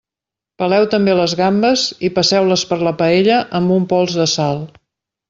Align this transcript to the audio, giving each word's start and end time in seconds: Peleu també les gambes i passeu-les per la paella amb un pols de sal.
Peleu 0.61 0.85
també 0.93 1.13
les 1.19 1.35
gambes 1.41 1.83
i 2.09 2.11
passeu-les 2.17 2.63
per 2.71 2.79
la 2.87 2.95
paella 3.03 3.37
amb 3.61 3.75
un 3.77 3.87
pols 3.93 4.17
de 4.23 4.27
sal. 4.37 4.65